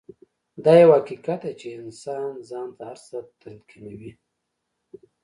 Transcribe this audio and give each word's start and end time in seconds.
دا 0.63 0.73
يو 0.81 0.89
حقيقت 0.97 1.39
دی 1.45 1.53
چې 1.59 1.67
انسان 1.81 2.27
ځان 2.49 2.67
ته 2.77 2.83
هر 2.89 2.97
څه 3.07 3.17
تلقينوي. 3.41 4.11